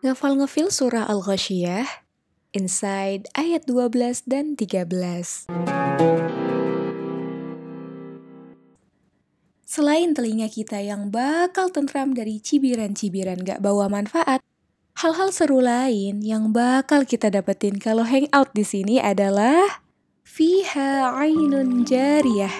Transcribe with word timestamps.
Ngafal 0.00 0.40
ngefil 0.40 0.72
surah 0.72 1.04
Al-Ghasyiyah, 1.12 1.84
Inside 2.56 3.28
ayat 3.36 3.68
12 3.68 4.24
dan 4.24 4.56
13. 4.56 4.88
Selain 9.68 10.08
telinga 10.16 10.48
kita 10.48 10.80
yang 10.80 11.12
bakal 11.12 11.68
tentram 11.68 12.16
dari 12.16 12.40
cibiran-cibiran 12.40 13.44
gak 13.44 13.60
bawa 13.60 13.92
manfaat, 13.92 14.40
hal-hal 14.96 15.36
seru 15.36 15.60
lain 15.60 16.24
yang 16.24 16.48
bakal 16.48 17.04
kita 17.04 17.28
dapetin 17.28 17.76
kalau 17.76 18.08
hangout 18.08 18.48
di 18.56 18.64
sini 18.64 18.96
adalah 18.96 19.84
fiha 20.24 21.12
ainun 21.12 21.84
jariyah. 21.84 22.56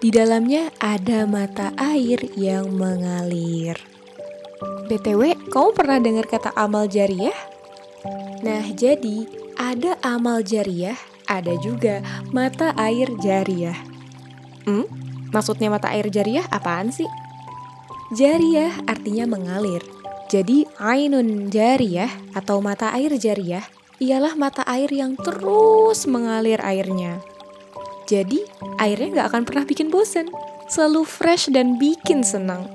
Di 0.00 0.08
dalamnya 0.08 0.72
ada 0.80 1.28
mata 1.28 1.76
air 1.76 2.32
yang 2.32 2.72
mengalir. 2.72 3.99
BTW, 4.90 5.38
kamu 5.54 5.70
pernah 5.70 6.02
dengar 6.02 6.26
kata 6.26 6.50
amal 6.58 6.90
jariyah? 6.90 7.38
Nah, 8.42 8.66
jadi 8.74 9.22
ada 9.54 9.94
amal 10.02 10.42
jariyah, 10.42 10.98
ada 11.30 11.54
juga 11.62 12.02
mata 12.34 12.74
air 12.74 13.06
jariyah. 13.22 13.78
Hmm? 14.66 14.90
Maksudnya 15.30 15.70
mata 15.70 15.94
air 15.94 16.10
jariyah 16.10 16.42
apaan 16.50 16.90
sih? 16.90 17.06
Jariyah 18.18 18.90
artinya 18.90 19.30
mengalir. 19.30 19.86
Jadi 20.26 20.66
ainun 20.82 21.54
jariyah 21.54 22.10
atau 22.34 22.58
mata 22.58 22.90
air 22.90 23.14
jariyah 23.14 23.62
ialah 24.02 24.34
mata 24.34 24.66
air 24.66 24.90
yang 24.90 25.14
terus 25.14 26.10
mengalir 26.10 26.58
airnya. 26.66 27.22
Jadi 28.10 28.42
airnya 28.82 29.22
nggak 29.22 29.28
akan 29.30 29.42
pernah 29.46 29.62
bikin 29.62 29.86
bosen, 29.86 30.26
selalu 30.66 31.06
fresh 31.06 31.46
dan 31.54 31.78
bikin 31.78 32.26
senang. 32.26 32.66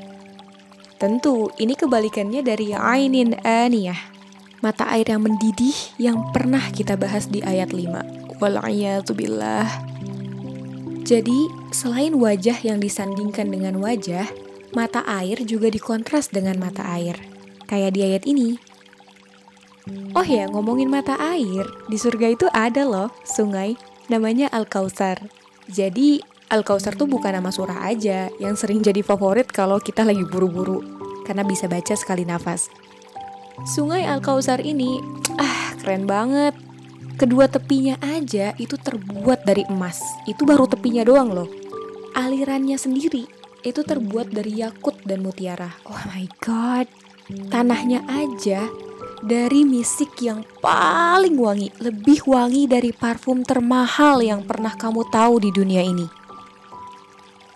Tentu 1.05 1.53
ini 1.61 1.77
kebalikannya 1.77 2.41
dari 2.41 2.73
ainin 2.73 3.37
aniyah, 3.45 4.09
mata 4.65 4.89
air 4.89 5.05
yang 5.05 5.21
mendidih 5.21 5.77
yang 6.01 6.33
pernah 6.33 6.73
kita 6.73 6.97
bahas 6.97 7.29
di 7.29 7.45
ayat 7.45 7.77
5. 7.77 8.41
Wal'iyatubillah. 8.41 9.85
Jadi, 11.05 11.45
selain 11.69 12.17
wajah 12.17 12.57
yang 12.57 12.81
disandingkan 12.81 13.53
dengan 13.53 13.77
wajah, 13.85 14.25
mata 14.73 15.05
air 15.05 15.45
juga 15.45 15.69
dikontras 15.69 16.33
dengan 16.33 16.57
mata 16.57 16.81
air. 16.97 17.21
Kayak 17.69 17.91
di 17.93 18.01
ayat 18.01 18.23
ini. 18.25 18.57
Oh 20.17 20.25
ya, 20.25 20.49
ngomongin 20.49 20.89
mata 20.89 21.21
air, 21.21 21.69
di 21.85 22.01
surga 22.01 22.33
itu 22.33 22.49
ada 22.49 22.81
loh 22.81 23.13
sungai 23.21 23.77
namanya 24.09 24.49
Al-Kausar. 24.49 25.21
Jadi, 25.69 26.33
Al-Kausar 26.45 26.93
tuh 26.93 27.09
bukan 27.09 27.33
nama 27.33 27.49
surah 27.49 27.89
aja 27.89 28.29
yang 28.37 28.53
sering 28.53 28.81
jadi 28.81 29.01
favorit 29.01 29.49
kalau 29.49 29.81
kita 29.81 30.05
lagi 30.05 30.21
buru-buru 30.25 30.94
karena 31.25 31.41
bisa 31.41 31.65
baca 31.65 31.97
sekali 31.97 32.23
nafas. 32.23 32.69
Sungai 33.65 34.05
Al-Kausar 34.05 34.61
ini, 34.61 35.01
ah 35.41 35.73
keren 35.81 36.05
banget. 36.05 36.53
Kedua 37.15 37.47
tepinya 37.47 37.95
aja 38.03 38.51
itu 38.59 38.75
terbuat 38.75 39.47
dari 39.47 39.63
emas. 39.71 39.97
Itu 40.29 40.45
baru 40.45 40.69
tepinya 40.69 41.01
doang 41.07 41.31
loh. 41.31 41.49
Alirannya 42.13 42.75
sendiri 42.77 43.25
itu 43.65 43.81
terbuat 43.81 44.29
dari 44.29 44.61
yakut 44.61 45.01
dan 45.07 45.25
mutiara. 45.25 45.73
Oh 45.89 46.01
my 46.13 46.27
god. 46.43 46.85
Tanahnya 47.49 48.05
aja 48.05 48.69
dari 49.25 49.65
misik 49.65 50.21
yang 50.21 50.45
paling 50.61 51.33
wangi, 51.39 51.73
lebih 51.81 52.21
wangi 52.29 52.69
dari 52.69 52.93
parfum 52.93 53.41
termahal 53.41 54.21
yang 54.21 54.45
pernah 54.45 54.77
kamu 54.77 55.01
tahu 55.09 55.41
di 55.41 55.49
dunia 55.49 55.81
ini. 55.81 56.05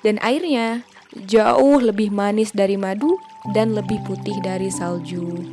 Dan 0.02 0.18
airnya 0.26 0.82
jauh 1.14 1.78
lebih 1.78 2.10
manis 2.10 2.50
dari 2.56 2.80
madu 2.80 3.20
dan 3.54 3.74
lebih 3.74 4.02
putih 4.06 4.38
dari 4.42 4.70
salju. 4.70 5.44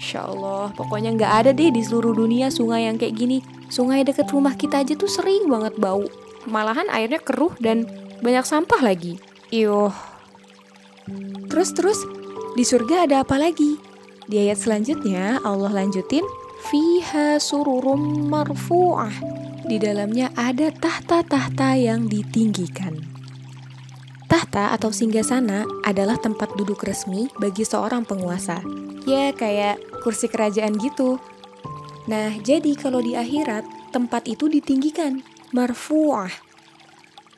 Insya 0.00 0.24
Allah, 0.24 0.72
pokoknya 0.72 1.12
nggak 1.12 1.32
ada 1.44 1.50
deh 1.52 1.68
di 1.68 1.84
seluruh 1.84 2.16
dunia 2.16 2.48
sungai 2.48 2.88
yang 2.88 2.96
kayak 2.96 3.20
gini. 3.20 3.44
Sungai 3.68 4.00
deket 4.00 4.32
rumah 4.32 4.56
kita 4.56 4.80
aja 4.80 4.96
tuh 4.96 5.12
sering 5.12 5.44
banget 5.46 5.76
bau. 5.76 6.08
Malahan 6.48 6.88
airnya 6.88 7.20
keruh 7.20 7.52
dan 7.60 7.84
banyak 8.24 8.48
sampah 8.48 8.80
lagi. 8.80 9.20
Iyo. 9.52 9.92
Terus-terus, 11.52 12.00
di 12.56 12.64
surga 12.64 13.04
ada 13.04 13.16
apa 13.28 13.36
lagi? 13.36 13.76
Di 14.24 14.40
ayat 14.40 14.62
selanjutnya, 14.62 15.42
Allah 15.44 15.68
lanjutin, 15.68 16.24
Fiha 16.70 17.36
sururum 17.36 18.30
marfu'ah. 18.30 19.12
Di 19.68 19.76
dalamnya 19.76 20.32
ada 20.32 20.72
tahta-tahta 20.72 21.76
yang 21.76 22.08
ditinggikan. 22.08 23.19
Tahta 24.50 24.74
atau 24.74 24.90
singgasana 24.90 25.62
adalah 25.86 26.18
tempat 26.18 26.50
duduk 26.58 26.82
resmi 26.82 27.30
bagi 27.38 27.62
seorang 27.62 28.02
penguasa. 28.02 28.58
Ya, 29.06 29.30
kayak 29.30 29.78
kursi 30.02 30.26
kerajaan 30.26 30.74
gitu. 30.74 31.22
Nah, 32.10 32.34
jadi 32.42 32.74
kalau 32.74 32.98
di 32.98 33.14
akhirat, 33.14 33.62
tempat 33.94 34.26
itu 34.26 34.50
ditinggikan, 34.50 35.22
marfu'ah. 35.54 36.34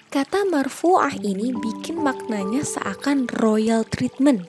Kata 0.08 0.48
marfu'ah 0.48 1.12
ini 1.20 1.52
bikin 1.52 2.00
maknanya 2.00 2.64
seakan 2.64 3.28
royal 3.44 3.84
treatment, 3.84 4.48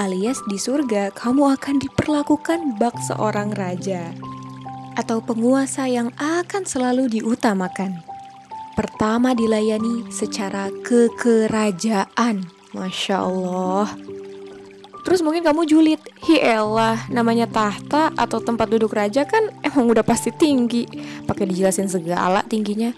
alias 0.00 0.40
di 0.48 0.56
surga 0.56 1.12
kamu 1.12 1.60
akan 1.60 1.76
diperlakukan 1.76 2.80
bak 2.80 2.96
seorang 3.04 3.52
raja 3.52 4.16
atau 4.96 5.20
penguasa 5.20 5.84
yang 5.84 6.08
akan 6.16 6.64
selalu 6.64 7.20
diutamakan 7.20 8.00
pertama 8.78 9.34
dilayani 9.34 10.06
secara 10.06 10.70
kekerajaan. 10.86 12.46
Masya 12.70 13.26
Allah. 13.26 13.90
Terus 15.02 15.24
mungkin 15.24 15.42
kamu 15.42 15.66
julid, 15.66 15.98
hi 16.22 16.38
elah, 16.38 17.10
namanya 17.10 17.50
tahta 17.50 18.14
atau 18.14 18.38
tempat 18.38 18.70
duduk 18.70 18.94
raja 18.94 19.26
kan 19.26 19.50
emang 19.66 19.90
udah 19.90 20.06
pasti 20.06 20.30
tinggi. 20.30 20.86
Pakai 21.26 21.50
dijelasin 21.50 21.90
segala 21.90 22.46
tingginya. 22.46 22.94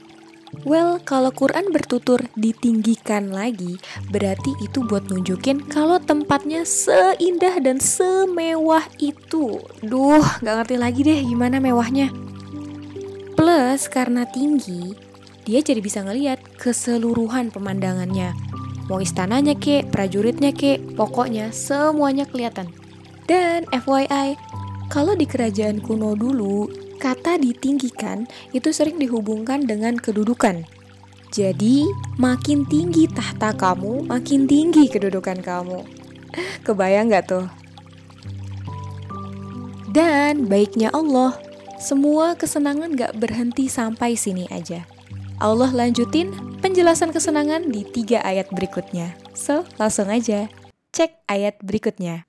Well, 0.66 0.98
kalau 1.06 1.30
Quran 1.30 1.70
bertutur 1.70 2.26
ditinggikan 2.34 3.30
lagi, 3.30 3.78
berarti 4.10 4.50
itu 4.58 4.82
buat 4.82 5.06
nunjukin 5.06 5.70
kalau 5.70 6.02
tempatnya 6.02 6.66
seindah 6.66 7.62
dan 7.62 7.78
semewah 7.78 8.82
itu. 8.98 9.62
Duh, 9.80 10.26
gak 10.42 10.66
ngerti 10.66 10.76
lagi 10.76 11.00
deh 11.06 11.22
gimana 11.22 11.62
mewahnya. 11.62 12.10
Plus, 13.38 13.86
karena 13.86 14.26
tinggi, 14.26 15.09
dia 15.48 15.64
jadi 15.64 15.80
bisa 15.80 16.04
ngeliat 16.04 16.40
keseluruhan 16.60 17.48
pemandangannya. 17.52 18.36
Mau 18.90 18.98
istananya 18.98 19.54
kek, 19.54 19.88
prajuritnya 19.94 20.50
kek, 20.50 20.98
pokoknya 20.98 21.54
semuanya 21.54 22.26
kelihatan. 22.26 22.68
Dan 23.30 23.62
FYI, 23.70 24.34
kalau 24.90 25.14
di 25.14 25.22
kerajaan 25.22 25.78
kuno 25.78 26.18
dulu, 26.18 26.66
kata 26.98 27.38
ditinggikan 27.38 28.26
itu 28.50 28.74
sering 28.74 28.98
dihubungkan 28.98 29.62
dengan 29.62 29.94
kedudukan. 29.94 30.66
Jadi, 31.30 31.86
makin 32.18 32.66
tinggi 32.66 33.06
tahta 33.06 33.54
kamu, 33.54 34.10
makin 34.10 34.50
tinggi 34.50 34.90
kedudukan 34.90 35.38
kamu. 35.38 35.86
Kebayang 36.66 37.14
nggak 37.14 37.30
tuh? 37.30 37.46
Dan 39.94 40.50
baiknya 40.50 40.90
Allah, 40.90 41.38
semua 41.78 42.34
kesenangan 42.34 42.98
gak 42.98 43.14
berhenti 43.14 43.70
sampai 43.70 44.18
sini 44.18 44.50
aja. 44.50 44.89
Allah 45.40 45.72
lanjutin 45.72 46.36
penjelasan 46.60 47.16
kesenangan 47.16 47.72
di 47.72 47.80
tiga 47.88 48.20
ayat 48.20 48.52
berikutnya. 48.52 49.16
So, 49.32 49.64
langsung 49.80 50.12
aja 50.12 50.52
cek 50.92 51.24
ayat 51.32 51.56
berikutnya. 51.64 52.28